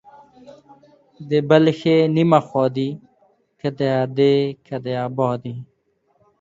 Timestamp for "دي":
2.75-2.89, 5.43-5.55